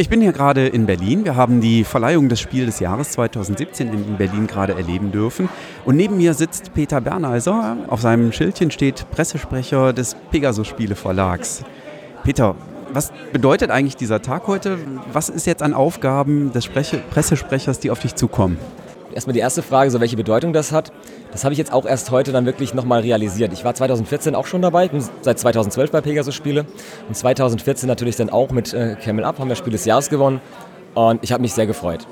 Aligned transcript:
Ich 0.00 0.08
bin 0.08 0.20
hier 0.20 0.30
gerade 0.30 0.68
in 0.68 0.86
Berlin. 0.86 1.24
Wir 1.24 1.34
haben 1.34 1.60
die 1.60 1.82
Verleihung 1.82 2.28
des 2.28 2.38
Spiel 2.38 2.66
des 2.66 2.78
Jahres 2.78 3.10
2017 3.10 3.92
in 3.92 4.16
Berlin 4.16 4.46
gerade 4.46 4.74
erleben 4.74 5.10
dürfen. 5.10 5.48
Und 5.84 5.96
neben 5.96 6.18
mir 6.18 6.34
sitzt 6.34 6.72
Peter 6.72 7.00
Berneiser. 7.00 7.76
Auf 7.88 8.00
seinem 8.00 8.30
Schildchen 8.30 8.70
steht 8.70 9.10
Pressesprecher 9.10 9.92
des 9.92 10.14
Pegasus 10.30 10.68
Spiele 10.68 10.94
Verlags. 10.94 11.64
Peter, 12.22 12.54
was 12.92 13.12
bedeutet 13.32 13.72
eigentlich 13.72 13.96
dieser 13.96 14.22
Tag 14.22 14.46
heute? 14.46 14.78
Was 15.12 15.30
ist 15.30 15.48
jetzt 15.48 15.64
an 15.64 15.74
Aufgaben 15.74 16.52
des 16.52 16.64
Spreche 16.64 16.98
Pressesprechers, 16.98 17.80
die 17.80 17.90
auf 17.90 17.98
dich 17.98 18.14
zukommen? 18.14 18.56
Erstmal 19.18 19.34
die 19.34 19.40
erste 19.40 19.64
Frage, 19.64 19.90
so 19.90 19.98
welche 19.98 20.14
Bedeutung 20.14 20.52
das 20.52 20.70
hat. 20.70 20.92
Das 21.32 21.42
habe 21.42 21.52
ich 21.52 21.58
jetzt 21.58 21.72
auch 21.72 21.86
erst 21.86 22.12
heute 22.12 22.30
dann 22.30 22.46
wirklich 22.46 22.72
nochmal 22.72 23.00
realisiert. 23.00 23.52
Ich 23.52 23.64
war 23.64 23.74
2014 23.74 24.36
auch 24.36 24.46
schon 24.46 24.62
dabei, 24.62 24.88
seit 25.22 25.40
2012 25.40 25.90
bei 25.90 26.00
Pegasus 26.00 26.36
Spiele 26.36 26.66
und 27.08 27.16
2014 27.16 27.88
natürlich 27.88 28.14
dann 28.14 28.30
auch 28.30 28.52
mit 28.52 28.72
äh, 28.72 28.94
Camel 28.94 29.24
Up, 29.24 29.40
haben 29.40 29.48
wir 29.48 29.56
Spiel 29.56 29.72
des 29.72 29.86
Jahres 29.86 30.08
gewonnen 30.08 30.40
und 30.94 31.18
ich 31.24 31.32
habe 31.32 31.42
mich 31.42 31.52
sehr 31.52 31.66
gefreut. 31.66 32.06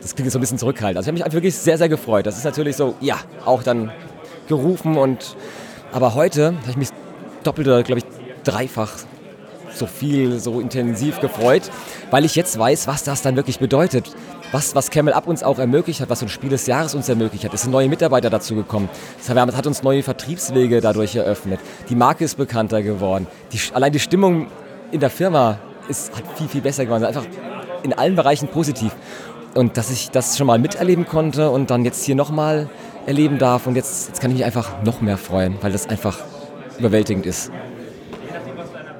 Das 0.00 0.14
klingt 0.14 0.30
so 0.30 0.38
ein 0.38 0.40
bisschen 0.40 0.58
zurückhaltend. 0.58 0.98
Also 0.98 1.10
ich 1.10 1.20
habe 1.20 1.24
mich 1.24 1.34
wirklich 1.34 1.56
sehr, 1.56 1.76
sehr 1.76 1.88
gefreut. 1.88 2.24
Das 2.24 2.38
ist 2.38 2.44
natürlich 2.44 2.76
so, 2.76 2.94
ja, 3.00 3.16
auch 3.44 3.64
dann 3.64 3.90
gerufen 4.46 4.96
und 4.96 5.34
aber 5.90 6.14
heute 6.14 6.54
habe 6.60 6.70
ich 6.70 6.76
mich 6.76 6.90
doppelt 7.42 7.66
oder 7.66 7.82
glaube 7.82 7.98
ich 7.98 8.04
dreifach 8.44 8.92
so 9.74 9.86
viel, 9.86 10.38
so 10.38 10.60
intensiv 10.60 11.18
gefreut, 11.18 11.62
weil 12.12 12.24
ich 12.24 12.36
jetzt 12.36 12.56
weiß, 12.56 12.86
was 12.86 13.02
das 13.02 13.22
dann 13.22 13.34
wirklich 13.34 13.58
bedeutet 13.58 14.12
was, 14.52 14.74
was 14.74 14.90
Camel 14.90 15.12
Up 15.12 15.26
uns 15.26 15.42
auch 15.42 15.58
ermöglicht 15.58 16.00
hat, 16.00 16.10
was 16.10 16.22
ein 16.22 16.28
Spiel 16.28 16.50
des 16.50 16.66
Jahres 16.66 16.94
uns 16.94 17.08
ermöglicht 17.08 17.44
hat. 17.44 17.54
Es 17.54 17.62
sind 17.62 17.70
neue 17.70 17.88
Mitarbeiter 17.88 18.30
dazu 18.30 18.54
gekommen. 18.54 18.88
Es 19.20 19.28
hat 19.28 19.66
uns 19.66 19.82
neue 19.82 20.02
Vertriebswege 20.02 20.80
dadurch 20.80 21.16
eröffnet. 21.16 21.60
Die 21.88 21.94
Marke 21.94 22.24
ist 22.24 22.36
bekannter 22.36 22.82
geworden. 22.82 23.26
Die, 23.52 23.60
allein 23.72 23.92
die 23.92 24.00
Stimmung 24.00 24.48
in 24.90 25.00
der 25.00 25.10
Firma 25.10 25.58
ist, 25.88 26.16
hat 26.16 26.24
viel, 26.36 26.48
viel 26.48 26.60
besser 26.60 26.84
geworden. 26.84 27.04
Einfach 27.04 27.26
in 27.82 27.92
allen 27.92 28.16
Bereichen 28.16 28.48
positiv. 28.48 28.92
Und 29.54 29.76
dass 29.76 29.90
ich 29.90 30.10
das 30.10 30.36
schon 30.36 30.46
mal 30.46 30.58
miterleben 30.58 31.06
konnte 31.06 31.50
und 31.50 31.70
dann 31.70 31.84
jetzt 31.84 32.04
hier 32.04 32.14
nochmal 32.14 32.68
erleben 33.06 33.38
darf. 33.38 33.66
Und 33.66 33.76
jetzt, 33.76 34.08
jetzt 34.08 34.20
kann 34.20 34.30
ich 34.30 34.38
mich 34.38 34.44
einfach 34.44 34.82
noch 34.82 35.00
mehr 35.00 35.18
freuen, 35.18 35.56
weil 35.60 35.72
das 35.72 35.88
einfach 35.88 36.18
überwältigend 36.78 37.26
ist. 37.26 37.50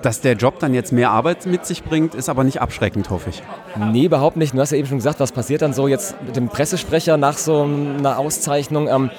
Dass 0.03 0.21
der 0.21 0.35
Job 0.35 0.61
dann 0.61 0.75
jetzt 0.75 0.93
mehr 0.93 1.11
Arbeit 1.11 1.47
mit 1.47 1.67
sich 1.67 1.83
bringt, 1.83 2.15
ist 2.15 2.29
aber 2.29 2.45
nicht 2.45 2.61
abschreckend, 2.61 3.11
hoffe 3.11 3.31
ich. 3.31 3.43
Nee, 3.77 4.05
überhaupt 4.05 4.37
nicht. 4.37 4.55
Du 4.55 4.61
hast 4.61 4.71
ja 4.71 4.79
eben 4.79 4.87
schon 4.87 4.99
gesagt, 4.99 5.19
was 5.19 5.33
passiert 5.33 5.63
dann 5.63 5.73
so 5.73 5.89
jetzt 5.89 6.15
mit 6.25 6.37
dem 6.37 6.49
Pressesprecher 6.49 7.17
nach 7.17 7.37
so 7.37 7.63
einer 7.63 8.19
Auszeichnung. 8.19 8.89
Ähm, 8.89 9.11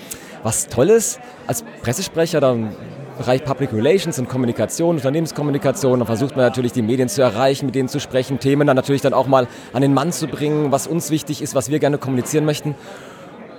was 0.42 0.68
Tolles 0.68 1.20
als 1.48 1.64
Pressesprecher, 1.82 2.40
dann 2.40 2.76
Bereich 3.18 3.44
Public 3.44 3.74
Relations 3.74 4.18
und 4.18 4.30
Kommunikation, 4.30 4.96
Unternehmenskommunikation. 4.96 6.00
Da 6.00 6.06
versucht 6.06 6.38
man 6.38 6.46
natürlich, 6.46 6.72
die 6.72 6.82
Medien 6.82 7.10
zu 7.10 7.22
erreichen, 7.22 7.66
mit 7.66 7.76
denen 7.76 7.90
zu 7.90 8.00
sprechen, 8.00 8.40
Themen 8.40 8.66
dann 8.66 8.78
natürlich 8.78 9.02
dann 9.02 9.14
auch 9.14 9.28
mal 9.28 9.48
an 9.74 9.82
den 9.82 9.94
Mann 9.94 10.14
zu 10.14 10.28
bringen, 10.28 10.72
was 10.72 10.88
uns 10.88 11.12
wichtig 11.12 11.42
ist, 11.42 11.56
was 11.56 11.70
wir 11.70 11.80
gerne 11.80 11.98
kommunizieren 11.98 12.46
möchten 12.46 12.76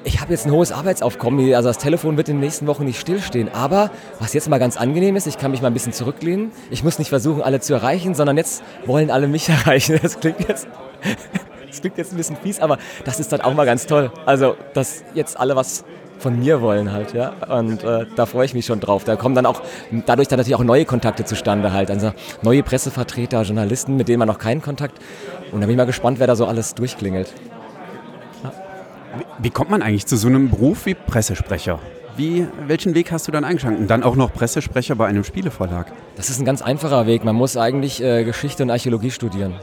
ich 0.05 0.21
habe 0.21 0.33
jetzt 0.33 0.47
ein 0.47 0.53
hohes 0.53 0.73
Arbeitsaufkommen, 0.73 1.55
also 1.55 1.69
das 1.69 1.79
Telefon 1.79 2.17
wird 2.17 2.29
in 2.29 2.37
den 2.37 2.41
nächsten 2.41 2.67
Wochen 2.67 2.85
nicht 2.85 2.99
stillstehen. 2.99 3.51
Aber 3.53 3.91
was 4.19 4.33
jetzt 4.33 4.49
mal 4.49 4.59
ganz 4.59 4.77
angenehm 4.77 5.17
ist, 5.17 5.27
ich 5.27 5.39
kann 5.39 5.51
mich 5.51 5.61
mal 5.61 5.69
ein 5.69 5.75
bisschen 5.75 5.93
zurücklehnen. 5.93 6.53
Ich 6.71 6.83
muss 6.83 6.99
nicht 6.99 7.09
versuchen, 7.09 7.43
alle 7.43 7.61
zu 7.61 7.75
erreichen, 7.75 8.15
sondern 8.15 8.37
jetzt 8.37 8.63
wollen 8.87 9.11
alle 9.11 9.29
mich 9.29 9.49
erreichen. 9.49 9.99
Das 10.03 10.19
klingt 10.21 10.49
jetzt, 10.49 10.69
das 11.69 11.81
klingt 11.81 11.99
jetzt 11.99 12.13
ein 12.13 12.17
bisschen 12.17 12.37
fies, 12.37 12.61
aber 12.61 12.79
das 13.05 13.21
ist 13.21 13.33
dann 13.33 13.41
auch 13.43 13.55
mal 13.55 13.67
ganz 13.67 13.87
toll. 13.87 14.11
Also, 14.27 14.57
dass 14.75 15.05
jetzt 15.15 15.39
alle 15.39 15.57
was 15.57 15.85
von 16.19 16.39
mir 16.39 16.61
wollen 16.61 16.93
halt, 16.93 17.15
ja. 17.15 17.33
Und 17.49 17.83
äh, 17.83 18.07
da 18.15 18.27
freue 18.27 18.45
ich 18.45 18.55
mich 18.55 18.67
schon 18.67 18.81
drauf. 18.81 19.05
Da 19.05 19.17
kommen 19.17 19.35
dann 19.35 19.47
auch 19.47 19.63
dadurch 20.07 20.29
dann 20.29 20.39
natürlich 20.39 20.57
auch 20.57 20.65
neue 20.65 20.85
Kontakte 20.85 21.25
zustande 21.25 21.73
halt. 21.73 21.91
Also 21.91 22.13
neue 22.43 22.63
Pressevertreter, 22.63 23.43
Journalisten, 23.43 23.97
mit 23.97 24.09
denen 24.09 24.19
man 24.19 24.29
noch 24.29 24.39
keinen 24.39 24.61
Kontakt. 24.61 24.99
Und 25.51 25.61
da 25.61 25.67
bin 25.67 25.71
ich 25.71 25.79
mal 25.79 25.87
gespannt, 25.87 26.19
wer 26.19 26.27
da 26.27 26.37
so 26.37 26.47
alles 26.47 26.75
durchklingelt. 26.75 27.33
Wie 29.39 29.51
kommt 29.51 29.71
man 29.71 29.83
eigentlich 29.83 30.07
zu 30.07 30.17
so 30.17 30.29
einem 30.29 30.51
Beruf 30.51 30.87
wie 30.87 30.95
Pressesprecher? 30.95 31.79
Wie, 32.17 32.47
welchen 32.67 32.95
Weg 32.95 33.13
hast 33.13 33.29
du 33.29 33.33
dann 33.33 33.45
eingeschlagen? 33.45 33.77
Und 33.77 33.89
dann 33.89 34.03
auch 34.03 34.17
noch 34.17 34.33
Pressesprecher 34.33 34.95
bei 34.95 35.07
einem 35.07 35.25
Spieleverlag? 35.25 35.93
Das 36.17 36.29
ist 36.29 36.39
ein 36.39 36.45
ganz 36.45 36.61
einfacher 36.61 37.07
Weg. 37.07 37.25
Man 37.25 37.37
muss 37.37 37.57
eigentlich 37.57 38.03
äh, 38.03 38.25
Geschichte 38.25 38.63
und 38.63 38.71
Archäologie 38.71 39.11
studieren. 39.11 39.55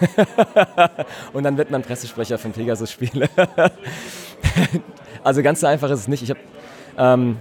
und 1.32 1.44
dann 1.44 1.56
wird 1.56 1.70
man 1.70 1.82
Pressesprecher 1.82 2.38
von 2.38 2.52
Pegasus 2.52 2.90
Spiele. 2.90 3.28
also 5.24 5.42
ganz 5.42 5.60
so 5.60 5.66
einfach 5.66 5.90
ist 5.90 6.00
es 6.00 6.08
nicht. 6.08 6.22
Ich 6.22 6.30
habe 6.30 6.40
ähm, 6.98 7.38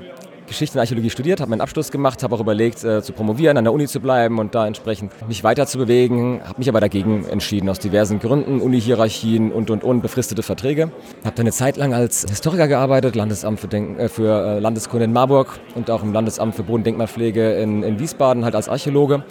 Geschichte 0.48 0.78
und 0.78 0.82
Archäologie 0.82 1.10
studiert, 1.10 1.42
habe 1.42 1.50
meinen 1.50 1.62
Abschluss 1.62 1.92
gemacht, 1.92 2.24
habe 2.24 2.36
auch 2.36 2.40
überlegt, 2.40 2.84
äh, 2.84 3.02
zu 3.02 3.14
promovieren, 3.14 3.58
an 3.58 3.64
der 3.64 3.74
Uni 3.74 3.88
zu 3.88 4.00
bleiben 4.00 4.40
und 4.40 4.56
da 4.56 4.68
entsprechend 4.68 5.12
mich 5.28 5.44
weiter 5.44 5.68
zu 5.68 5.78
bewegen. 5.78 6.42
Habe 6.44 6.60
mich 6.60 6.70
aber 6.70 6.80
dagegen 6.80 7.26
entschieden, 7.26 7.70
aus 7.70 7.80
diversen 7.80 8.20
Gründen, 8.20 8.62
Uni-Hierarchien 8.62 9.52
und, 9.52 9.70
und, 9.70 9.84
und, 9.84 10.02
befristete 10.02 10.44
Verträge. 10.44 10.92
Habe 11.24 11.36
dann 11.36 11.46
eine 11.46 11.52
Zeit 11.52 11.78
lang 11.78 11.94
als 11.94 12.26
Historiker 12.30 12.68
gearbeitet, 12.68 13.16
Landesamt 13.16 13.60
für, 13.60 13.68
Denk 13.68 14.00
äh, 14.00 14.10
für 14.10 14.58
äh, 14.58 14.60
Landeskunde 14.60 15.06
in 15.06 15.14
Marburg 15.14 15.60
und 15.76 15.90
auch 15.90 16.04
im 16.04 16.14
Landesamt 16.14 16.56
für 16.56 16.64
Bodendenkmalpflege 16.64 17.54
in, 17.56 17.84
in 17.84 18.00
Wiesbaden, 18.00 18.46
halt 18.46 18.56
als 18.56 18.70
Archäologe. 18.70 19.24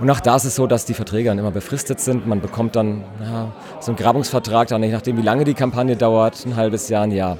Und 0.00 0.08
auch 0.08 0.20
da 0.20 0.36
ist 0.36 0.44
es 0.44 0.54
so, 0.54 0.66
dass 0.66 0.86
die 0.86 0.94
Verträge 0.94 1.28
dann 1.28 1.38
immer 1.38 1.50
befristet 1.50 2.00
sind. 2.00 2.26
Man 2.26 2.40
bekommt 2.40 2.74
dann 2.74 3.04
ja, 3.20 3.52
so 3.80 3.90
einen 3.90 3.98
Grabungsvertrag, 3.98 4.68
dann 4.68 4.82
je 4.82 4.92
nachdem, 4.92 5.18
wie 5.18 5.22
lange 5.22 5.44
die 5.44 5.52
Kampagne 5.52 5.94
dauert, 5.94 6.46
ein 6.46 6.56
halbes 6.56 6.88
Jahr, 6.88 7.02
ein 7.02 7.12
Jahr. 7.12 7.36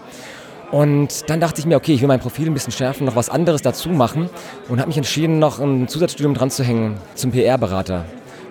Und 0.71 1.29
dann 1.29 1.41
dachte 1.41 1.61
ich 1.61 1.67
mir, 1.67 1.77
okay, 1.77 1.95
ich 1.95 2.01
will 2.01 2.09
mein 2.09 2.21
Profil 2.21 2.47
ein 2.47 2.55
bisschen 2.55 2.73
schärfen, 2.73 3.05
noch 3.05 3.17
was 3.17 3.29
anderes 3.29 3.63
dazu 3.63 3.89
machen 3.89 4.31
und 4.69 4.79
habe 4.79 4.89
mich 4.89 4.97
entschieden, 4.97 5.39
noch 5.39 5.59
ein 5.59 5.89
Zusatzstudium 5.89 6.35
dran 6.35 6.51
zu 6.51 6.63
hängen 6.63 6.97
zum 7.15 7.33
PR-Berater. 7.33 8.05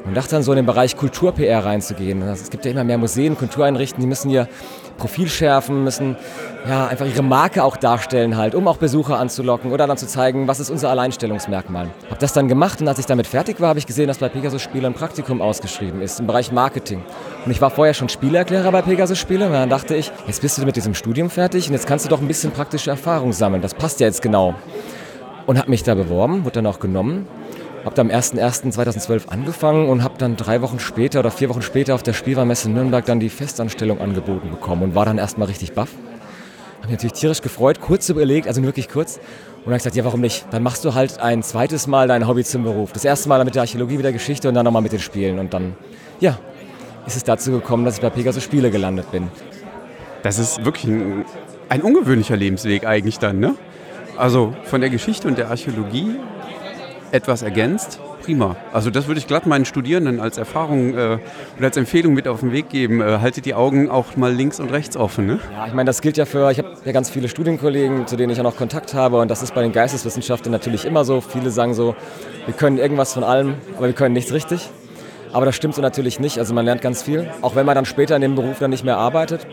Und 0.05 0.15
dachte 0.15 0.31
dann 0.31 0.43
so 0.43 0.51
in 0.51 0.57
den 0.57 0.65
Bereich 0.65 0.95
Kultur-PR 0.95 1.65
reinzugehen. 1.65 2.21
Es 2.21 2.49
gibt 2.49 2.65
ja 2.65 2.71
immer 2.71 2.83
mehr 2.83 2.97
Museen, 2.97 3.37
Kultureinrichten, 3.37 4.01
die 4.01 4.07
müssen 4.07 4.29
ihr 4.29 4.47
Profil 4.99 5.29
schärfen, 5.29 5.83
müssen 5.83 6.17
ja, 6.67 6.87
einfach 6.87 7.07
ihre 7.07 7.23
Marke 7.23 7.63
auch 7.63 7.77
darstellen 7.77 8.37
halt, 8.37 8.53
um 8.53 8.67
auch 8.67 8.77
Besucher 8.77 9.17
anzulocken 9.17 9.71
oder 9.71 9.87
dann 9.87 9.97
zu 9.97 10.05
zeigen, 10.05 10.47
was 10.47 10.59
ist 10.59 10.69
unser 10.69 10.89
Alleinstellungsmerkmal. 10.91 11.89
Habe 12.09 12.19
das 12.19 12.33
dann 12.33 12.47
gemacht 12.47 12.81
und 12.81 12.87
als 12.87 12.99
ich 12.99 13.05
damit 13.05 13.25
fertig 13.25 13.59
war, 13.59 13.69
habe 13.69 13.79
ich 13.79 13.87
gesehen, 13.87 14.07
dass 14.07 14.19
bei 14.19 14.29
Pegasus 14.29 14.61
Spiele 14.61 14.87
ein 14.87 14.93
Praktikum 14.93 15.41
ausgeschrieben 15.41 16.01
ist 16.01 16.19
im 16.19 16.27
Bereich 16.27 16.51
Marketing. 16.51 17.01
Und 17.45 17.51
ich 17.51 17.61
war 17.61 17.71
vorher 17.71 17.93
schon 17.93 18.09
Spielerklärer 18.09 18.71
bei 18.71 18.81
Pegasus 18.81 19.17
Spiele 19.17 19.47
und 19.47 19.53
dann 19.53 19.69
dachte 19.69 19.95
ich, 19.95 20.11
jetzt 20.27 20.41
bist 20.41 20.57
du 20.57 20.65
mit 20.65 20.75
diesem 20.75 20.93
Studium 20.93 21.29
fertig 21.29 21.67
und 21.67 21.73
jetzt 21.73 21.87
kannst 21.87 22.05
du 22.05 22.09
doch 22.09 22.21
ein 22.21 22.27
bisschen 22.27 22.51
praktische 22.51 22.91
Erfahrung 22.91 23.31
sammeln. 23.33 23.61
Das 23.61 23.73
passt 23.73 23.99
ja 24.01 24.07
jetzt 24.07 24.21
genau. 24.21 24.53
Und 25.47 25.57
habe 25.57 25.69
mich 25.69 25.83
da 25.83 25.95
beworben, 25.95 26.43
wurde 26.43 26.55
dann 26.55 26.67
auch 26.67 26.79
genommen 26.79 27.25
habe 27.85 27.95
da 27.95 28.01
am 28.01 28.09
01.01.2012 28.09 29.29
angefangen 29.29 29.89
und 29.89 30.03
habe 30.03 30.15
dann 30.17 30.35
drei 30.35 30.61
Wochen 30.61 30.79
später 30.79 31.19
oder 31.19 31.31
vier 31.31 31.49
Wochen 31.49 31.61
später 31.61 31.95
auf 31.95 32.03
der 32.03 32.13
Spielwarenmesse 32.13 32.69
Nürnberg 32.69 33.05
dann 33.05 33.19
die 33.19 33.29
Festanstellung 33.29 33.99
angeboten 33.99 34.49
bekommen 34.49 34.83
und 34.83 34.95
war 34.95 35.05
dann 35.05 35.17
erstmal 35.17 35.47
richtig 35.47 35.73
baff. 35.73 35.89
Habe 36.77 36.87
mich 36.87 36.97
natürlich 36.97 37.13
tierisch 37.13 37.41
gefreut, 37.41 37.81
kurz 37.81 38.09
überlegt, 38.09 38.47
also 38.47 38.63
wirklich 38.63 38.89
kurz. 38.89 39.17
Und 39.17 39.65
dann 39.65 39.65
habe 39.65 39.75
ich 39.77 39.83
gesagt, 39.83 39.95
ja, 39.95 40.05
warum 40.05 40.21
nicht? 40.21 40.45
Dann 40.51 40.63
machst 40.63 40.85
du 40.85 40.93
halt 40.93 41.19
ein 41.19 41.43
zweites 41.43 41.87
Mal 41.87 42.07
dein 42.07 42.27
Hobby 42.27 42.43
zum 42.43 42.63
Beruf. 42.63 42.93
Das 42.93 43.03
erste 43.03 43.27
Mal 43.27 43.43
mit 43.43 43.55
der 43.55 43.63
Archäologie, 43.63 43.95
mit 43.95 44.05
der 44.05 44.13
Geschichte 44.13 44.47
und 44.47 44.55
dann 44.55 44.63
nochmal 44.63 44.81
mit 44.81 44.93
den 44.93 44.99
Spielen. 44.99 45.39
Und 45.39 45.53
dann, 45.53 45.75
ja, 46.19 46.37
ist 47.05 47.17
es 47.17 47.23
dazu 47.23 47.51
gekommen, 47.51 47.85
dass 47.85 47.95
ich 47.95 48.01
bei 48.01 48.09
Pegasus 48.09 48.43
Spiele 48.43 48.71
gelandet 48.71 49.11
bin. 49.11 49.29
Das 50.23 50.39
ist 50.39 50.63
wirklich 50.63 50.85
ein, 50.85 51.25
ein 51.69 51.81
ungewöhnlicher 51.81 52.37
Lebensweg 52.37 52.85
eigentlich 52.85 53.19
dann, 53.19 53.39
ne? 53.39 53.55
Also 54.17 54.53
von 54.63 54.81
der 54.81 54.89
Geschichte 54.89 55.27
und 55.27 55.37
der 55.37 55.49
Archäologie 55.49 56.17
etwas 57.11 57.41
ergänzt, 57.41 57.99
prima. 58.23 58.55
Also 58.73 58.89
das 58.89 59.07
würde 59.07 59.19
ich 59.19 59.27
glatt 59.27 59.45
meinen 59.45 59.65
Studierenden 59.65 60.19
als 60.19 60.37
Erfahrung 60.37 60.95
äh, 60.95 61.19
und 61.57 61.65
als 61.65 61.77
Empfehlung 61.77 62.13
mit 62.13 62.27
auf 62.27 62.41
den 62.41 62.51
Weg 62.51 62.69
geben. 62.69 63.01
Äh, 63.01 63.19
haltet 63.19 63.45
die 63.45 63.53
Augen 63.53 63.89
auch 63.89 64.15
mal 64.15 64.33
links 64.33 64.59
und 64.59 64.71
rechts 64.71 64.97
offen. 64.97 65.25
Ne? 65.25 65.39
Ja, 65.51 65.67
ich 65.67 65.73
meine, 65.73 65.87
das 65.87 66.01
gilt 66.01 66.17
ja 66.17 66.25
für, 66.25 66.51
ich 66.51 66.59
habe 66.59 66.73
ja 66.85 66.91
ganz 66.91 67.09
viele 67.09 67.27
Studienkollegen, 67.27 68.07
zu 68.07 68.15
denen 68.15 68.31
ich 68.31 68.39
auch 68.39 68.43
noch 68.43 68.57
Kontakt 68.57 68.93
habe 68.93 69.19
und 69.19 69.29
das 69.29 69.43
ist 69.43 69.53
bei 69.53 69.61
den 69.61 69.71
Geisteswissenschaften 69.71 70.51
natürlich 70.51 70.85
immer 70.85 71.05
so. 71.05 71.21
Viele 71.21 71.51
sagen 71.51 71.73
so, 71.73 71.95
wir 72.45 72.53
können 72.53 72.77
irgendwas 72.77 73.13
von 73.13 73.23
allem, 73.23 73.55
aber 73.77 73.87
wir 73.87 73.93
können 73.93 74.13
nichts 74.13 74.31
richtig. 74.31 74.69
Aber 75.31 75.45
das 75.45 75.55
stimmt 75.55 75.75
so 75.75 75.81
natürlich 75.81 76.19
nicht. 76.19 76.39
Also 76.39 76.53
man 76.53 76.65
lernt 76.65 76.81
ganz 76.81 77.03
viel, 77.03 77.29
auch 77.41 77.55
wenn 77.55 77.65
man 77.65 77.75
dann 77.75 77.85
später 77.85 78.15
in 78.15 78.21
dem 78.21 78.35
Beruf 78.35 78.59
dann 78.59 78.71
nicht 78.71 78.83
mehr 78.83 78.97
arbeitet. 78.97 79.45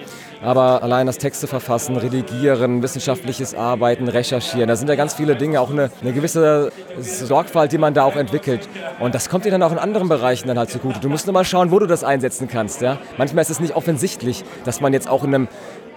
Aber 0.43 0.83
allein 0.83 1.07
das 1.07 1.19
Texte 1.19 1.47
verfassen, 1.47 1.97
redigieren, 1.97 2.83
wissenschaftliches 2.83 3.55
Arbeiten, 3.55 4.09
recherchieren, 4.09 4.69
da 4.69 4.77
sind 4.77 4.89
ja 4.89 4.95
ganz 4.95 5.15
viele 5.15 5.37
Dinge, 5.37 5.61
auch 5.61 5.71
eine, 5.71 5.91
eine 6.01 6.13
gewisse 6.13 6.71
Sorgfalt, 6.99 7.73
die 7.73 7.79
man 7.79 7.95
da 7.95 8.05
auch 8.05 8.17
entwickelt. 8.17 8.69
Und 9.01 9.15
das 9.15 9.29
kommt 9.29 9.45
dir 9.45 9.51
dann 9.51 9.63
auch 9.63 9.73
in 9.73 9.79
anderen 9.79 10.09
Bereichen 10.09 10.49
dann 10.49 10.59
halt 10.59 10.71
zugute. 10.71 11.01
Du 11.01 11.09
musst 11.09 11.27
nur 11.27 11.35
mal 11.35 11.45
schauen, 11.45 11.71
wo 11.71 11.79
du 11.79 11.87
das 11.87 12.05
einsetzen 12.05 12.49
kannst. 12.49 12.81
Ja? 12.81 12.99
Manchmal 13.19 13.43
ist 13.43 13.51
es 13.51 13.61
nicht 13.61 13.77
offensichtlich, 13.77 14.45
dass 14.65 14.81
man 14.81 14.93
jetzt 14.93 15.09
auch 15.09 15.25
in 15.25 15.35
einem 15.35 15.49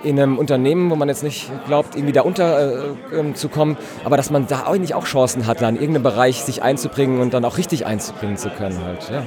in 0.03 0.19
einem 0.19 0.37
Unternehmen, 0.37 0.89
wo 0.89 0.95
man 0.95 1.09
jetzt 1.09 1.23
nicht 1.23 1.51
glaubt, 1.67 1.95
irgendwie 1.95 2.13
da 2.13 2.21
unterzukommen, 2.21 3.75
äh, 3.75 3.79
äh, 3.79 4.05
aber 4.05 4.17
dass 4.17 4.31
man 4.31 4.47
da 4.47 4.65
eigentlich 4.67 4.93
auch 4.93 5.05
Chancen 5.05 5.45
hat, 5.47 5.61
da 5.61 5.69
in 5.69 5.75
irgendeinem 5.75 6.03
Bereich 6.03 6.41
sich 6.41 6.63
einzubringen 6.63 7.19
und 7.19 7.33
dann 7.33 7.43
auch 7.45 7.57
richtig 7.57 7.85
einzubringen 7.85 8.37
zu 8.37 8.49
können. 8.49 8.79
Halt, 8.83 9.09
ja. 9.11 9.23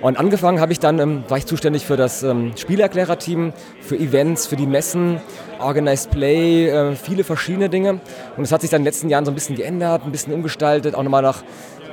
Und 0.00 0.18
angefangen 0.18 0.60
habe 0.60 0.72
ich 0.72 0.78
dann, 0.78 0.98
ähm, 1.00 1.24
war 1.28 1.38
ich 1.38 1.46
zuständig 1.46 1.84
für 1.84 1.96
das 1.96 2.22
ähm, 2.22 2.52
Spielerklärerteam, 2.56 3.52
für 3.80 3.96
Events, 3.96 4.46
für 4.46 4.56
die 4.56 4.66
Messen, 4.66 5.20
Organized 5.58 6.10
Play, 6.10 6.68
äh, 6.68 6.94
viele 6.94 7.24
verschiedene 7.24 7.68
Dinge. 7.68 8.00
Und 8.36 8.44
es 8.44 8.52
hat 8.52 8.60
sich 8.60 8.70
dann 8.70 8.80
in 8.80 8.84
den 8.84 8.92
letzten 8.92 9.08
Jahren 9.08 9.24
so 9.24 9.32
ein 9.32 9.34
bisschen 9.34 9.56
geändert, 9.56 10.02
ein 10.04 10.12
bisschen 10.12 10.32
umgestaltet, 10.32 10.94
auch 10.94 11.02
nochmal 11.02 11.22
nach 11.22 11.42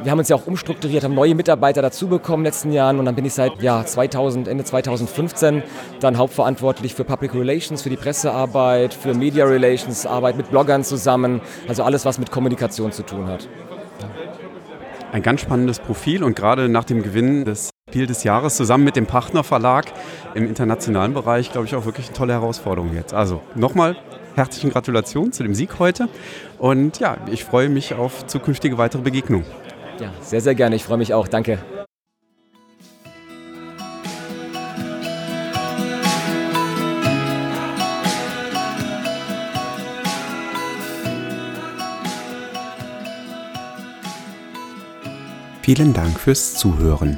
wir 0.04 0.12
haben 0.12 0.20
uns 0.20 0.30
ja 0.30 0.36
auch 0.36 0.48
umstrukturiert, 0.48 1.04
haben 1.04 1.16
neue 1.16 1.36
Mitarbeiter 1.36 1.82
dazu 1.82 2.08
bekommen 2.08 2.42
in 2.42 2.44
den 2.44 2.52
letzten 2.54 2.72
Jahren 2.72 3.00
und 3.00 3.06
dann 3.06 3.16
bin 3.16 3.26
ich 3.26 3.34
seit 3.34 3.62
ja, 3.62 3.86
2000, 3.86 4.48
Ende 4.48 4.64
2015 4.64 5.64
dann 6.00 6.18
hauptverantwortlich 6.18 6.94
für 6.94 7.04
Public 7.04 7.34
Relations, 7.34 7.82
für 7.82 7.90
die 7.90 7.98
Pressearbeit, 7.98 8.94
für 8.94 9.14
Media 9.14 9.46
Relations, 9.46 10.06
Arbeit 10.06 10.38
mit 10.38 10.50
Bloggern 10.50 10.84
zusammen, 10.84 11.42
also 11.68 11.84
alles, 11.84 12.06
was 12.06 12.20
mit 12.20 12.32
Kommunikation 12.32 12.92
zu 12.92 13.04
tun 13.04 13.28
hat. 13.28 13.48
Ein 15.12 15.22
ganz 15.22 15.42
spannendes 15.42 15.80
Profil 15.80 16.24
und 16.24 16.36
gerade 16.36 16.68
nach 16.68 16.84
dem 16.84 17.02
Gewinn 17.02 17.46
des 17.46 17.70
Spiel 17.90 18.06
des 18.06 18.24
Jahres 18.24 18.58
zusammen 18.58 18.84
mit 18.84 18.96
dem 18.96 19.06
Partnerverlag 19.06 19.86
im 20.34 20.46
internationalen 20.46 21.14
Bereich, 21.14 21.52
glaube 21.52 21.68
ich, 21.68 21.76
auch 21.76 21.86
wirklich 21.86 22.08
eine 22.08 22.18
tolle 22.18 22.34
Herausforderung 22.34 22.94
jetzt. 22.94 23.14
Also 23.14 23.42
nochmal 23.56 23.96
herzlichen 24.36 24.72
Gratulation 24.72 25.32
zu 25.32 25.44
dem 25.44 25.56
Sieg 25.56 25.80
heute 25.80 26.10
und 26.58 27.00
ja, 27.00 27.18
ich 27.32 27.46
freue 27.46 27.70
mich 27.70 27.94
auf 27.94 28.28
zukünftige 28.28 28.78
weitere 28.78 29.02
Begegnungen. 29.02 29.46
Ja, 30.00 30.12
sehr, 30.22 30.42
sehr 30.42 30.56
gerne. 30.56 30.76
Ich 30.76 30.84
freue 30.84 30.98
mich 30.98 31.14
auch. 31.14 31.28
Danke. 31.28 31.60
Vielen 45.62 45.94
Dank 45.94 46.20
fürs 46.20 46.54
Zuhören. 46.54 47.18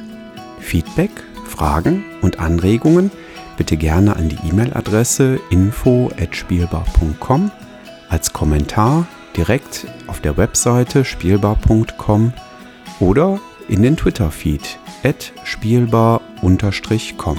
Feedback, 0.62 1.12
Fragen 1.46 2.06
und 2.22 2.40
Anregungen 2.40 3.12
bitte 3.58 3.76
gerne 3.76 4.16
an 4.16 4.30
die 4.30 4.38
E-Mail-Adresse 4.48 5.42
info@spielbar.com 5.50 7.52
als 8.08 8.32
Kommentar 8.32 9.06
direkt 9.36 9.88
auf 10.08 10.22
der 10.22 10.38
Webseite 10.38 11.04
spielbar.com 11.04 12.32
oder 13.00 13.40
in 13.68 13.82
den 13.82 13.98
Twitter-Feed 13.98 14.80
spielbar-com. 15.44 17.38